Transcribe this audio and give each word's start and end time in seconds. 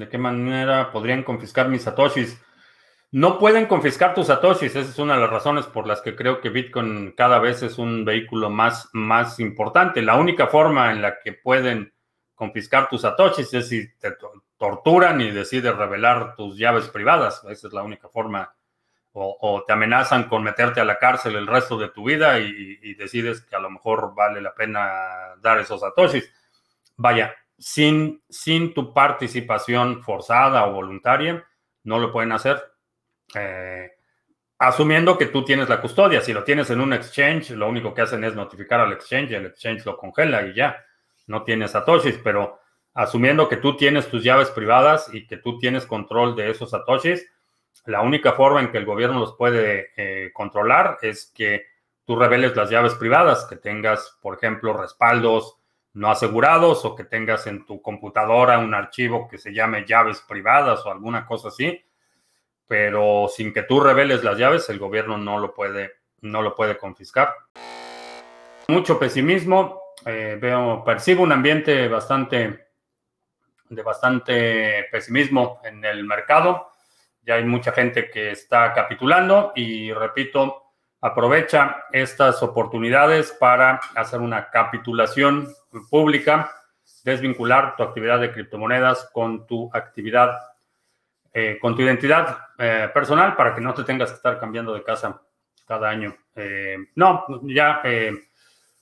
¿De 0.00 0.08
qué 0.08 0.16
manera 0.16 0.92
podrían 0.92 1.22
confiscar 1.22 1.68
mis 1.68 1.82
satoshis? 1.82 2.42
No 3.10 3.38
pueden 3.38 3.66
confiscar 3.66 4.14
tus 4.14 4.28
satoshis. 4.28 4.74
Esa 4.74 4.90
es 4.90 4.98
una 4.98 5.16
de 5.16 5.20
las 5.20 5.28
razones 5.28 5.66
por 5.66 5.86
las 5.86 6.00
que 6.00 6.16
creo 6.16 6.40
que 6.40 6.48
Bitcoin 6.48 7.12
cada 7.14 7.38
vez 7.38 7.62
es 7.62 7.76
un 7.76 8.06
vehículo 8.06 8.48
más, 8.48 8.88
más 8.94 9.38
importante. 9.40 10.00
La 10.00 10.16
única 10.16 10.46
forma 10.46 10.90
en 10.90 11.02
la 11.02 11.20
que 11.22 11.34
pueden 11.34 11.92
confiscar 12.34 12.88
tus 12.88 13.02
satoshis 13.02 13.52
es 13.52 13.68
si 13.68 13.94
te 13.98 14.16
torturan 14.56 15.20
y 15.20 15.32
decides 15.32 15.76
revelar 15.76 16.34
tus 16.34 16.56
llaves 16.56 16.88
privadas. 16.88 17.44
Esa 17.50 17.66
es 17.66 17.72
la 17.74 17.82
única 17.82 18.08
forma. 18.08 18.54
O, 19.12 19.64
te 19.66 19.74
amenazan 19.74 20.30
con 20.30 20.42
meterte 20.42 20.80
a 20.80 20.84
la 20.86 20.98
cárcel 20.98 21.36
el 21.36 21.46
resto 21.46 21.76
de 21.76 21.90
tu 21.90 22.04
vida 22.04 22.38
y, 22.38 22.78
y 22.80 22.94
decides 22.94 23.42
que 23.42 23.54
a 23.54 23.60
lo 23.60 23.68
mejor 23.68 24.14
vale 24.14 24.40
la 24.40 24.54
pena 24.54 25.36
dar 25.42 25.58
esos 25.58 25.80
satoshis. 25.80 26.32
Vaya, 26.96 27.34
sin, 27.60 28.22
sin 28.28 28.72
tu 28.72 28.94
participación 28.94 30.02
forzada 30.02 30.66
o 30.66 30.72
voluntaria, 30.72 31.46
no 31.84 31.98
lo 31.98 32.10
pueden 32.10 32.32
hacer. 32.32 32.58
Eh, 33.34 33.90
asumiendo 34.58 35.18
que 35.18 35.26
tú 35.26 35.44
tienes 35.44 35.68
la 35.68 35.80
custodia. 35.80 36.22
Si 36.22 36.32
lo 36.32 36.42
tienes 36.42 36.70
en 36.70 36.80
un 36.80 36.94
exchange, 36.94 37.50
lo 37.50 37.68
único 37.68 37.92
que 37.92 38.00
hacen 38.00 38.24
es 38.24 38.34
notificar 38.34 38.80
al 38.80 38.92
exchange, 38.92 39.32
el 39.32 39.46
exchange 39.46 39.84
lo 39.84 39.98
congela 39.98 40.46
y 40.46 40.54
ya, 40.54 40.84
no 41.26 41.44
tienes 41.44 41.72
satoshis, 41.72 42.18
pero 42.24 42.58
asumiendo 42.94 43.48
que 43.48 43.58
tú 43.58 43.76
tienes 43.76 44.08
tus 44.08 44.24
llaves 44.24 44.50
privadas 44.50 45.10
y 45.12 45.26
que 45.26 45.36
tú 45.36 45.58
tienes 45.58 45.84
control 45.84 46.34
de 46.34 46.50
esos 46.50 46.70
satoshis, 46.70 47.26
la 47.84 48.00
única 48.00 48.32
forma 48.32 48.60
en 48.60 48.72
que 48.72 48.78
el 48.78 48.86
gobierno 48.86 49.20
los 49.20 49.36
puede 49.36 49.90
eh, 49.96 50.30
controlar 50.32 50.98
es 51.02 51.30
que 51.34 51.66
tú 52.06 52.16
reveles 52.16 52.56
las 52.56 52.70
llaves 52.70 52.94
privadas, 52.94 53.44
que 53.44 53.56
tengas, 53.56 54.18
por 54.22 54.34
ejemplo, 54.36 54.72
respaldos 54.72 55.59
no 55.94 56.10
asegurados 56.10 56.84
o 56.84 56.94
que 56.94 57.04
tengas 57.04 57.46
en 57.46 57.66
tu 57.66 57.82
computadora 57.82 58.58
un 58.58 58.74
archivo 58.74 59.28
que 59.28 59.38
se 59.38 59.52
llame 59.52 59.84
llaves 59.84 60.20
privadas 60.20 60.84
o 60.86 60.90
alguna 60.90 61.26
cosa 61.26 61.48
así, 61.48 61.84
pero 62.66 63.26
sin 63.28 63.52
que 63.52 63.64
tú 63.64 63.80
reveles 63.80 64.22
las 64.22 64.38
llaves, 64.38 64.68
el 64.68 64.78
gobierno 64.78 65.18
no 65.18 65.38
lo 65.38 65.52
puede, 65.54 65.92
no 66.20 66.42
lo 66.42 66.54
puede 66.54 66.78
confiscar. 66.78 67.34
Mucho 68.68 68.98
pesimismo, 68.98 69.82
eh, 70.06 70.38
veo, 70.40 70.84
percibo 70.84 71.24
un 71.24 71.32
ambiente 71.32 71.88
bastante 71.88 72.70
de 73.70 73.82
bastante 73.82 74.88
pesimismo 74.90 75.60
en 75.64 75.84
el 75.84 76.04
mercado. 76.04 76.72
Ya 77.22 77.34
hay 77.34 77.44
mucha 77.44 77.72
gente 77.72 78.10
que 78.10 78.32
está 78.32 78.72
capitulando 78.74 79.52
y 79.54 79.92
repito, 79.92 80.59
aprovecha 81.00 81.84
estas 81.92 82.42
oportunidades 82.42 83.32
para 83.32 83.80
hacer 83.94 84.20
una 84.20 84.50
capitulación 84.50 85.48
pública, 85.88 86.50
desvincular 87.04 87.76
tu 87.76 87.82
actividad 87.82 88.20
de 88.20 88.32
criptomonedas 88.32 89.08
con 89.12 89.46
tu 89.46 89.70
actividad, 89.72 90.38
eh, 91.32 91.58
con 91.60 91.74
tu 91.74 91.82
identidad 91.82 92.38
eh, 92.58 92.90
personal 92.92 93.34
para 93.34 93.54
que 93.54 93.60
no 93.60 93.72
te 93.72 93.84
tengas 93.84 94.10
que 94.10 94.16
estar 94.16 94.38
cambiando 94.38 94.74
de 94.74 94.82
casa 94.82 95.20
cada 95.66 95.88
año. 95.88 96.14
Eh, 96.34 96.76
no, 96.96 97.24
ya 97.44 97.82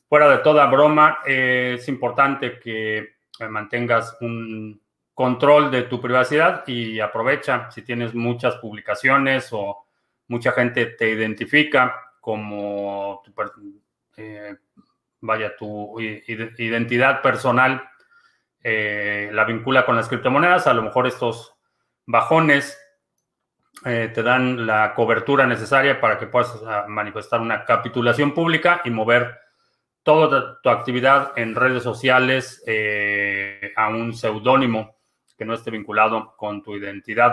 fuera 0.09 0.29
de 0.31 0.39
toda 0.39 0.67
broma, 0.67 1.19
es 1.25 1.87
importante 1.89 2.59
que 2.59 3.19
mantengas 3.49 4.17
un 4.21 4.81
control 5.15 5.71
de 5.71 5.83
tu 5.83 6.01
privacidad 6.01 6.67
y 6.67 6.99
aprovecha 6.99 7.71
si 7.71 7.83
tienes 7.83 8.15
muchas 8.15 8.57
publicaciones 8.57 9.49
o 9.53 9.85
mucha 10.29 10.53
gente 10.53 10.87
te 10.87 11.11
identifica 11.11 12.08
como 12.29 13.23
tu, 13.25 13.33
eh, 14.19 14.55
vaya, 15.23 15.57
tu 15.57 15.99
identidad 15.99 17.23
personal 17.23 17.89
eh, 18.63 19.31
la 19.33 19.45
vincula 19.45 19.87
con 19.87 19.97
las 19.97 20.11
criptomonedas. 20.11 20.67
A 20.67 20.75
lo 20.75 20.83
mejor 20.83 21.07
estos 21.07 21.55
bajones 22.05 22.79
eh, 23.87 24.11
te 24.13 24.23
dan 24.23 24.67
la 24.67 24.93
cobertura 24.93 25.47
necesaria 25.47 26.03
para 26.03 26.19
que 26.19 26.27
puedas 26.27 26.61
manifestar 26.87 27.41
una 27.41 27.65
capitulación 27.65 28.35
pública 28.35 28.83
y 28.85 28.91
mover 28.91 29.39
toda 30.03 30.61
tu 30.61 30.69
actividad 30.69 31.33
en 31.35 31.55
redes 31.55 31.83
sociales 31.83 32.63
a 33.75 33.89
un 33.89 34.13
seudónimo 34.13 34.99
que 35.35 35.47
no 35.47 35.55
esté 35.55 35.71
vinculado 35.71 36.37
con 36.37 36.63
tu 36.63 36.77
identidad. 36.77 37.33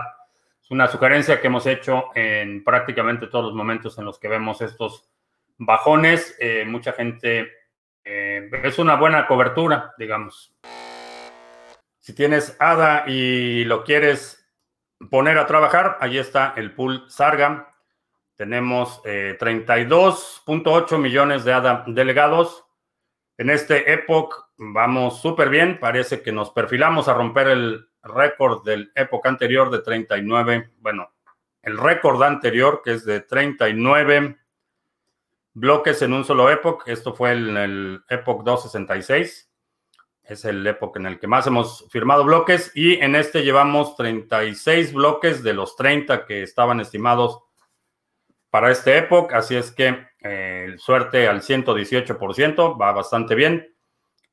Es 0.65 0.71
una 0.71 0.87
sugerencia 0.87 1.39
que 1.39 1.45
hemos 1.45 1.67
hecho 1.67 2.05
en 2.15 2.63
prácticamente 2.63 3.27
todos 3.27 3.45
los 3.45 3.53
momentos 3.53 3.99
en 3.99 4.05
los 4.05 4.17
que 4.17 4.27
vemos 4.27 4.63
estos 4.63 5.07
bajones. 5.59 6.35
Eh, 6.39 6.65
mucha 6.65 6.91
gente 6.93 7.51
eh, 8.03 8.49
es 8.63 8.79
una 8.79 8.95
buena 8.95 9.27
cobertura, 9.27 9.93
digamos. 9.99 10.55
Si 11.99 12.15
tienes 12.15 12.57
ADA 12.59 13.03
y 13.05 13.63
lo 13.65 13.83
quieres 13.83 14.43
poner 15.11 15.37
a 15.37 15.45
trabajar, 15.45 15.99
ahí 16.01 16.17
está 16.17 16.55
el 16.57 16.71
pool 16.73 17.05
Sarga. 17.09 17.71
Tenemos 18.33 19.03
32.8 19.03 20.93
eh, 20.93 20.97
millones 20.97 21.45
de 21.45 21.53
ADA 21.53 21.83
delegados. 21.85 22.65
En 23.37 23.51
este 23.51 23.93
Epoch 23.93 24.47
vamos 24.57 25.21
súper 25.21 25.49
bien. 25.49 25.79
Parece 25.79 26.23
que 26.23 26.31
nos 26.31 26.49
perfilamos 26.49 27.07
a 27.07 27.13
romper 27.13 27.49
el 27.49 27.87
récord 28.05 28.63
del 28.63 28.91
época 28.95 29.29
anterior 29.29 29.69
de 29.69 29.79
39, 29.79 30.71
bueno, 30.79 31.11
el 31.61 31.77
récord 31.77 32.21
anterior 32.23 32.81
que 32.83 32.93
es 32.93 33.05
de 33.05 33.21
39 33.21 34.37
bloques 35.53 36.01
en 36.01 36.13
un 36.13 36.23
solo 36.23 36.49
Epoch. 36.51 36.87
Esto 36.87 37.13
fue 37.13 37.31
en 37.31 37.57
el 37.57 38.03
Epoch 38.09 38.43
266. 38.43 39.49
Es 40.23 40.45
el 40.45 40.65
Epoch 40.65 40.95
en 40.97 41.07
el 41.07 41.19
que 41.19 41.27
más 41.27 41.47
hemos 41.47 41.87
firmado 41.89 42.23
bloques 42.23 42.71
y 42.75 42.95
en 42.95 43.15
este 43.15 43.43
llevamos 43.43 43.95
36 43.95 44.93
bloques 44.93 45.43
de 45.43 45.53
los 45.53 45.75
30 45.75 46.25
que 46.25 46.43
estaban 46.43 46.79
estimados 46.79 47.39
para 48.49 48.71
este 48.71 48.97
Epoch. 48.97 49.33
Así 49.33 49.55
es 49.55 49.71
que 49.71 50.07
eh, 50.21 50.75
suerte 50.77 51.27
al 51.27 51.41
118%, 51.41 52.79
va 52.79 52.91
bastante 52.91 53.35
bien 53.35 53.74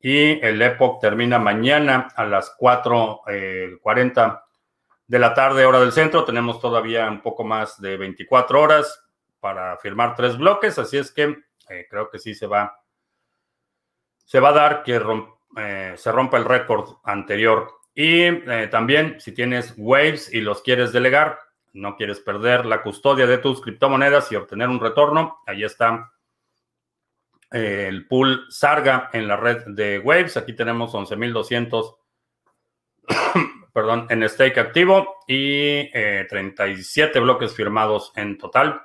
y 0.02 0.44
el 0.44 0.60
Epoch 0.60 1.00
termina 1.00 1.38
mañana 1.38 2.08
a 2.16 2.24
las 2.24 2.56
4.40 2.58 3.24
eh, 3.28 4.38
de 5.06 5.18
la 5.18 5.32
tarde, 5.32 5.64
hora 5.64 5.78
del 5.78 5.92
centro. 5.92 6.24
Tenemos 6.24 6.60
todavía 6.60 7.08
un 7.08 7.22
poco 7.22 7.44
más 7.44 7.80
de 7.80 7.96
24 7.96 8.60
horas 8.60 9.00
para 9.38 9.76
firmar 9.78 10.16
tres 10.16 10.36
bloques, 10.36 10.78
así 10.78 10.98
es 10.98 11.12
que 11.12 11.36
eh, 11.68 11.86
creo 11.88 12.10
que 12.10 12.18
sí 12.18 12.34
se 12.34 12.48
va, 12.48 12.80
se 14.24 14.40
va 14.40 14.48
a 14.48 14.52
dar 14.52 14.82
que 14.82 15.00
eh, 15.56 15.94
se 15.96 16.12
rompa 16.12 16.36
el 16.36 16.44
récord 16.44 16.96
anterior. 17.04 17.70
Y 17.94 18.46
también 18.70 19.20
si 19.20 19.32
tienes 19.32 19.74
waves 19.76 20.32
y 20.32 20.40
los 20.40 20.62
quieres 20.62 20.92
delegar, 20.94 21.38
no 21.74 21.94
quieres 21.94 22.20
perder 22.20 22.64
la 22.64 22.82
custodia 22.82 23.26
de 23.26 23.36
tus 23.36 23.60
criptomonedas 23.60 24.32
y 24.32 24.36
obtener 24.36 24.70
un 24.70 24.80
retorno, 24.80 25.42
ahí 25.46 25.62
está 25.62 26.11
el 27.52 28.06
pool 28.06 28.46
Sarga 28.48 29.10
en 29.12 29.28
la 29.28 29.36
red 29.36 29.64
de 29.66 29.98
Waves. 29.98 30.36
Aquí 30.36 30.54
tenemos 30.54 30.92
11.200, 30.94 31.96
perdón, 33.72 34.06
en 34.10 34.28
stake 34.28 34.58
activo 34.58 35.16
y 35.26 35.90
37 35.90 37.18
eh, 37.18 37.20
bloques 37.20 37.54
firmados 37.54 38.12
en 38.16 38.38
total. 38.38 38.82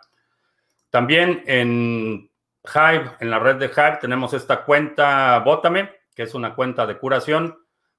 También 0.90 1.44
en 1.48 2.30
Hive, 2.64 3.12
en 3.20 3.30
la 3.30 3.40
red 3.40 3.56
de 3.56 3.68
Hive, 3.68 3.98
tenemos 4.02 4.34
esta 4.34 4.64
cuenta 4.64 5.40
Botame, 5.40 5.92
que 6.16 6.24
es 6.24 6.34
una 6.34 6.56
cuenta 6.56 6.86
de 6.86 6.98
curación. 6.98 7.58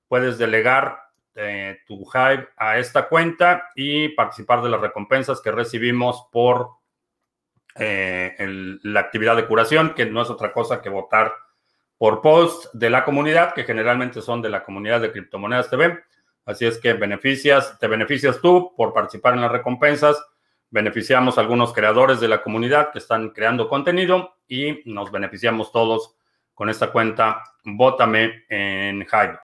Puedes 0.09 0.39
delegar 0.39 0.99
eh, 1.35 1.79
tu 1.87 2.05
Hive 2.13 2.49
a 2.57 2.79
esta 2.79 3.09
cuenta 3.09 3.71
y 3.77 4.09
participar 4.11 4.63
de 4.63 4.71
las 4.71 4.81
recompensas 4.81 5.41
que 5.41 5.53
recibimos 5.53 6.27
por 6.33 6.78
eh, 7.79 8.79
la 8.83 9.01
actividad 9.01 9.37
de 9.37 9.47
curación, 9.47 9.95
que 9.95 10.07
no 10.07 10.23
es 10.23 10.31
otra 10.31 10.53
cosa 10.53 10.81
que 10.83 10.89
votar 10.89 11.33
por 11.97 12.21
post 12.21 12.73
de 12.73 12.91
la 12.91 13.05
comunidad, 13.05 13.55
que 13.55 13.65
generalmente 13.65 14.23
son 14.23 14.41
de 14.41 14.49
la 14.49 14.63
comunidad 14.63 15.01
de 15.01 15.13
Criptomonedas 15.13 15.69
TV. 15.69 15.99
Así 16.47 16.65
es 16.65 16.79
que 16.79 16.95
beneficias, 16.95 17.79
te 17.79 17.89
beneficias 17.89 18.41
tú 18.41 18.73
por 18.77 18.95
participar 18.95 19.35
en 19.35 19.43
las 19.43 19.53
recompensas, 19.53 20.17
beneficiamos 20.71 21.37
a 21.37 21.41
algunos 21.41 21.73
creadores 21.73 22.21
de 22.21 22.29
la 22.29 22.43
comunidad 22.43 22.91
que 22.93 22.99
están 22.99 23.31
creando 23.31 23.69
contenido 23.69 24.37
y 24.47 24.81
nos 24.85 25.11
beneficiamos 25.11 25.73
todos 25.73 26.17
con 26.55 26.69
esta 26.69 26.91
cuenta 26.91 27.43
Vótame 27.65 28.45
en 28.49 29.03
Hive. 29.03 29.39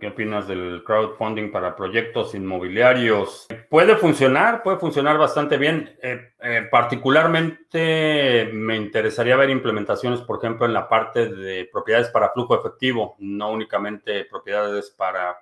¿Qué 0.00 0.08
opinas 0.08 0.48
del 0.48 0.82
crowdfunding 0.84 1.52
para 1.52 1.76
proyectos 1.76 2.34
inmobiliarios? 2.34 3.46
Puede 3.70 3.94
funcionar, 3.94 4.64
puede 4.64 4.78
funcionar 4.78 5.18
bastante 5.18 5.56
bien. 5.56 5.96
Eh, 6.02 6.32
eh, 6.40 6.68
particularmente 6.68 8.50
me 8.52 8.74
interesaría 8.76 9.36
ver 9.36 9.50
implementaciones, 9.50 10.20
por 10.22 10.38
ejemplo, 10.38 10.66
en 10.66 10.72
la 10.72 10.88
parte 10.88 11.28
de 11.28 11.68
propiedades 11.72 12.08
para 12.08 12.30
flujo 12.30 12.58
efectivo, 12.58 13.14
no 13.20 13.52
únicamente 13.52 14.24
propiedades 14.24 14.90
para 14.90 15.38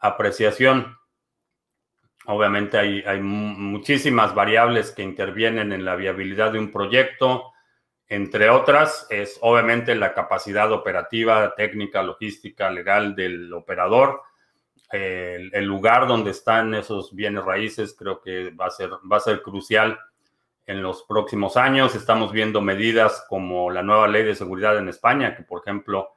apreciación. 0.00 0.98
Obviamente 2.24 2.78
hay, 2.78 3.04
hay 3.06 3.20
muchísimas 3.20 4.34
variables 4.34 4.90
que 4.90 5.02
intervienen 5.02 5.72
en 5.72 5.84
la 5.84 5.94
viabilidad 5.94 6.50
de 6.50 6.58
un 6.58 6.72
proyecto 6.72 7.52
entre 8.08 8.50
otras, 8.50 9.06
es 9.10 9.38
obviamente 9.40 9.94
la 9.94 10.14
capacidad 10.14 10.70
operativa, 10.72 11.54
técnica, 11.56 12.02
logística, 12.02 12.70
legal 12.70 13.14
del 13.14 13.52
operador. 13.52 14.22
el, 14.90 15.64
lugar 15.64 16.06
donde 16.06 16.30
están 16.30 16.74
esos 16.74 17.12
bienes 17.14 17.44
raíces 17.44 17.96
creo 17.98 18.20
que 18.20 18.50
va 18.50 18.66
a 18.66 18.70
ser, 18.70 18.90
va 19.10 19.16
a 19.16 19.20
ser 19.20 19.42
crucial 19.42 19.98
en 20.66 20.82
los 20.82 21.02
próximos 21.04 21.56
años. 21.56 21.94
Estamos 21.94 22.32
viendo 22.32 22.60
medidas 22.60 23.24
como 23.28 23.70
la 23.70 23.82
nueva 23.82 24.08
ley 24.08 24.24
de 24.24 24.34
seguridad 24.34 24.78
en 24.78 24.88
España, 24.88 25.34
que 25.34 25.42
por 25.42 25.62
ejemplo 25.62 26.16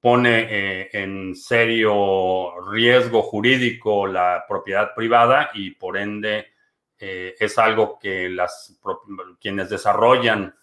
pone 0.00 0.46
eh, 0.50 0.90
en 0.92 1.34
serio 1.34 2.60
riesgo 2.70 3.22
jurídico 3.22 4.06
la 4.06 4.44
propiedad 4.46 4.94
privada 4.94 5.50
y 5.54 5.70
por 5.70 5.96
ende 5.96 6.48
eh, 6.98 7.34
es 7.38 7.56
algo 7.58 7.98
que 7.98 8.28
las, 8.28 8.78
quienes 9.40 9.70
desarrollan 9.70 10.54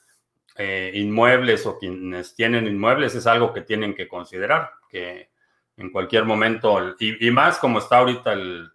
eh, 0.56 0.92
inmuebles 0.96 1.66
o 1.66 1.78
quienes 1.78 2.36
tienen 2.36 2.68
inmuebles 2.68 3.16
es 3.16 3.26
algo 3.26 3.54
que 3.54 3.62
tienen 3.62 3.96
que 3.96 4.08
considerar, 4.08 4.72
que 4.90 5.30
en 5.78 5.90
cualquier 5.92 6.26
momento, 6.26 6.96
y, 7.00 7.32
más 7.32 7.58
como 7.58 7.80
está 7.80 7.98
ahorita 8.00 8.34
el, 8.34 8.70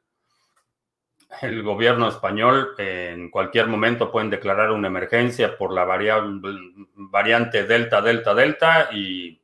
el 1.43 1.63
gobierno 1.63 2.09
español, 2.09 2.75
en 2.79 3.31
cualquier 3.31 3.69
momento 3.69 4.11
pueden 4.11 4.31
declarar 4.31 4.73
una 4.73 4.89
emergencia 4.89 5.57
por 5.57 5.73
la 5.73 5.85
variante 5.85 7.65
delta, 7.65 8.01
delta, 8.01 8.35
delta, 8.35 8.89
y... 8.93 9.41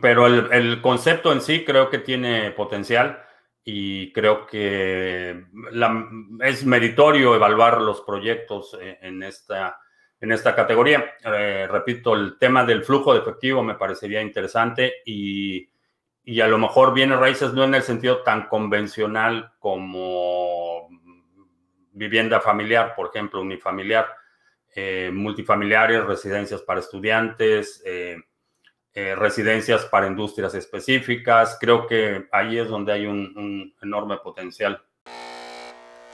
Pero 0.00 0.26
el, 0.26 0.50
el 0.50 0.80
concepto 0.80 1.30
en 1.30 1.42
sí 1.42 1.62
creo 1.62 1.90
que 1.90 1.98
tiene 1.98 2.52
potencial 2.52 3.22
y 3.64 4.12
creo 4.12 4.46
que 4.46 5.46
es 6.42 6.66
meritorio 6.66 7.34
evaluar 7.34 7.80
los 7.80 8.02
proyectos 8.02 8.76
e, 8.78 8.98
en 9.00 9.22
esta, 9.22 9.80
en 10.20 10.32
esta 10.32 10.54
categoría. 10.54 11.14
Eh, 11.24 11.66
repito, 11.70 12.14
el 12.14 12.38
tema 12.38 12.64
del 12.64 12.84
flujo 12.84 13.14
de 13.14 13.20
efectivo 13.20 13.62
me 13.62 13.76
parecería 13.76 14.20
interesante 14.20 14.96
y, 15.06 15.70
y, 16.24 16.40
a 16.42 16.46
lo 16.48 16.58
mejor 16.58 16.92
viene 16.92 17.16
raíces 17.16 17.54
no 17.54 17.64
en 17.64 17.74
el 17.74 17.82
sentido 17.82 18.22
tan 18.22 18.48
convencional 18.48 19.54
como 19.58 20.88
vivienda 21.92 22.40
familiar, 22.40 22.94
por 22.94 23.08
ejemplo, 23.08 23.40
unifamiliar, 23.40 24.08
eh, 24.74 25.10
multifamiliares, 25.10 26.04
residencias 26.04 26.60
para 26.62 26.80
estudiantes. 26.80 27.82
Eh, 27.86 28.18
eh, 28.96 29.16
residencias 29.16 29.84
para 29.86 30.06
industrias 30.06 30.54
específicas. 30.54 31.58
Creo 31.60 31.86
que 31.86 32.28
ahí 32.30 32.58
es 32.58 32.68
donde 32.68 32.92
hay 32.92 33.06
un, 33.06 33.74
enorme 33.82 34.18
potencial. 34.18 34.80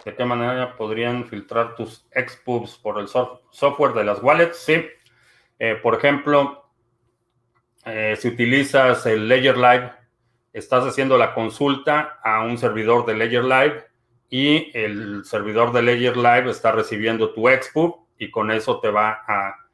¿De 0.02 0.14
qué 0.14 0.24
manera 0.24 0.76
podrían 0.76 1.26
filtrar 1.26 1.74
tus 1.74 2.06
expubs 2.10 2.78
por 2.78 2.98
el 2.98 3.06
software 3.06 3.92
de 3.92 4.04
las 4.04 4.22
wallets? 4.22 4.56
Sí. 4.56 4.86
Eh, 5.58 5.78
por 5.82 5.94
ejemplo, 5.94 6.70
eh, 7.84 8.16
si 8.18 8.28
utilizas 8.28 9.04
el 9.04 9.28
Ledger 9.28 9.58
Live, 9.58 9.92
estás 10.54 10.86
haciendo 10.86 11.18
la 11.18 11.34
consulta 11.34 12.18
a 12.24 12.44
un 12.44 12.56
servidor 12.56 13.04
de 13.04 13.14
Ledger 13.14 13.44
Live 13.44 13.84
y 14.30 14.70
el 14.72 15.24
servidor 15.26 15.72
de 15.72 15.82
Ledger 15.82 16.16
Live 16.16 16.50
está 16.50 16.72
recibiendo 16.72 17.34
tu 17.34 17.48
expub 17.50 18.06
y 18.18 18.30
con 18.30 18.50
eso 18.50 18.80
te 18.80 18.90
va 18.90 19.22
a 19.28 19.66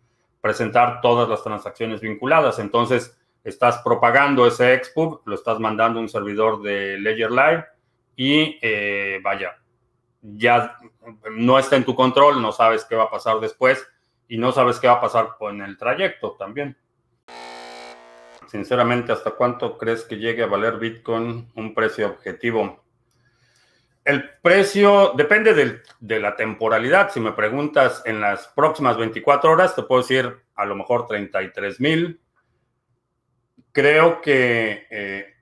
presentar 0.47 1.01
todas 1.01 1.29
las 1.29 1.43
transacciones 1.43 2.01
vinculadas. 2.01 2.61
Entonces, 2.61 3.19
estás 3.43 3.79
propagando 3.79 4.47
ese 4.47 4.75
expub, 4.75 5.21
lo 5.25 5.35
estás 5.35 5.59
mandando 5.59 5.99
a 5.99 6.03
un 6.03 6.09
servidor 6.09 6.63
de 6.63 6.99
Ledger 6.99 7.33
Live 7.33 7.65
y 8.15 8.61
eh, 8.63 9.19
vaya, 9.25 9.59
ya 10.23 10.77
no 11.33 11.59
está 11.59 11.75
en 11.75 11.85
tu 11.85 11.97
control, 11.97 12.41
no 12.41 12.53
sabes 12.53 12.85
qué 12.85 12.95
va 12.95 13.05
a 13.05 13.11
pasar 13.11 13.41
después 13.41 13.85
y 14.29 14.39
no 14.39 14.53
sabes 14.53 14.79
qué 14.79 14.87
va 14.87 14.95
a 14.95 15.01
pasar 15.01 15.31
en 15.41 15.63
el 15.63 15.77
trayecto 15.77 16.37
también. 16.39 16.77
Sinceramente, 18.47 19.11
¿hasta 19.11 19.33
cuánto 19.33 19.77
crees 19.77 20.05
que 20.05 20.17
llegue 20.17 20.45
a 20.45 20.47
valer 20.47 20.79
Bitcoin 20.79 21.51
un 21.57 21.75
precio 21.75 22.07
objetivo? 22.07 22.85
El 24.07 24.31
precio 24.41 25.15
depende 25.17 25.83
de 25.99 26.21
la 26.21 26.37
temporalidad. 26.37 27.11
Si 27.11 27.19
me 27.19 27.33
preguntas 27.33 28.05
en 28.07 28.21
las 28.21 28.47
próximas 28.47 28.97
24 28.97 29.51
horas, 29.51 29.75
te 29.75 29.83
puedo 29.83 30.03
decir 30.03 30.33
a 30.55 30.65
lo 30.65 30.77
mejor 30.77 31.09
33 31.09 31.81
mil. 31.81 32.21
Creo 33.73 34.21
que 34.21 34.87
eh, 34.91 35.35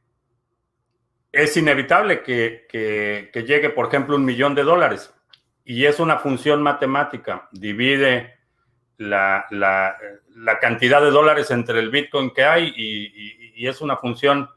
es 1.30 1.54
inevitable 1.58 2.22
que, 2.22 3.30
llegue, 3.46 3.68
por 3.68 3.88
ejemplo, 3.88 4.16
un 4.16 4.24
millón 4.24 4.54
de 4.54 4.62
dólares. 4.62 5.12
Y 5.62 5.84
es 5.84 6.00
una 6.00 6.16
función 6.16 6.62
matemática. 6.62 7.50
Divide 7.52 8.38
la, 8.96 9.44
cantidad 10.62 11.02
de 11.02 11.10
dólares 11.10 11.50
entre 11.50 11.80
el 11.80 11.90
Bitcoin 11.90 12.30
que 12.30 12.44
hay 12.44 12.72
y 12.74 13.68
es 13.68 13.82
una 13.82 13.98
función, 13.98 14.48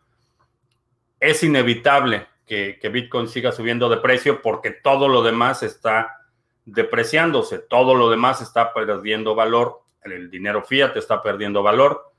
es 1.20 1.44
inevitable 1.44 2.26
que, 2.48 2.90
Bitcoin 2.90 3.28
siga 3.28 3.52
subiendo 3.52 3.90
de 3.90 3.98
precio 3.98 4.42
porque 4.42 4.72
todo 4.72 5.08
lo 5.10 5.22
demás 5.22 5.62
está 5.62 6.22
depreciándose, 6.66 7.60
todo 7.60 7.94
lo 7.94 8.10
demás 8.10 8.42
está 8.42 8.74
perdiendo 8.74 9.36
valor, 9.36 9.82
el 10.04 10.32
dinero 10.32 10.64
fiat 10.64 10.96
está 10.96 11.22
perdiendo 11.22 11.62
valor 11.62 12.12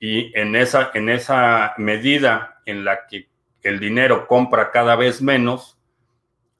y 0.00 0.36
en 0.38 0.56
esa, 0.56 0.90
en 0.94 1.10
esa 1.10 1.74
medida 1.76 2.62
en 2.64 2.84
la 2.84 3.06
que 3.06 3.28
el 3.62 3.78
dinero 3.78 4.26
compra 4.26 4.70
cada 4.70 4.96
vez 4.96 5.20
menos, 5.20 5.78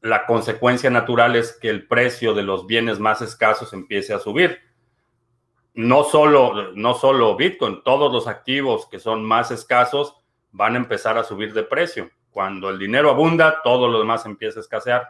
la 0.03 0.27
consecuencia 0.27 0.91
natural 0.91 1.37
es 1.37 1.53
que 1.53 1.71
el 1.71 1.87
precio 1.87 2.35
de 2.35 2.43
los 2.43 2.67
bienes 2.67 2.99
más 2.99 3.23
escasos 3.23 3.73
empiece 3.73 4.13
a 4.13 4.19
subir. 4.19 4.61
No 5.75 6.05
solo, 6.05 6.73
no 6.75 6.95
solo 6.95 7.37
Bitcoin, 7.37 7.83
todos 7.83 8.13
los 8.13 8.27
activos 8.27 8.87
que 8.89 8.99
son 8.99 9.25
más 9.25 9.51
escasos 9.51 10.17
van 10.53 10.75
a 10.75 10.79
empezar 10.79 11.19
a 11.19 11.25
subir 11.25 11.53
de 11.53 11.63
precio. 11.63 12.11
Cuando 12.37 12.69
el 12.69 12.79
dinero 12.79 13.09
abunda, 13.09 13.63
todo 13.65 13.89
lo 13.89 13.99
demás 13.99 14.27
empieza 14.27 14.59
a 14.59 14.61
escasear. 14.61 15.09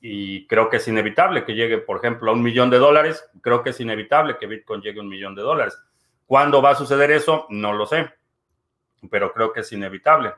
Y 0.00 0.46
creo 0.46 0.70
que 0.70 0.76
es 0.76 0.86
inevitable 0.86 1.44
que 1.44 1.56
llegue, 1.56 1.78
por 1.78 1.96
ejemplo, 1.96 2.30
a 2.30 2.34
un 2.34 2.40
millón 2.40 2.70
de 2.70 2.78
dólares. 2.78 3.28
Creo 3.40 3.64
que 3.64 3.70
es 3.70 3.80
inevitable 3.80 4.36
que 4.38 4.46
Bitcoin 4.46 4.80
llegue 4.80 5.00
a 5.00 5.02
un 5.02 5.08
millón 5.08 5.34
de 5.34 5.42
dólares. 5.42 5.76
¿Cuándo 6.24 6.62
va 6.62 6.70
a 6.70 6.74
suceder 6.76 7.10
eso? 7.10 7.46
No 7.48 7.72
lo 7.72 7.84
sé, 7.84 8.08
pero 9.10 9.32
creo 9.32 9.52
que 9.52 9.62
es 9.62 9.72
inevitable. 9.72 10.34